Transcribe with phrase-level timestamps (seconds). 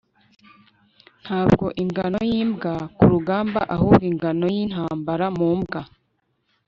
[1.23, 5.81] Ntabwo ingano yimbwa kurugamba ahubwo ingano yintambara mu mbwa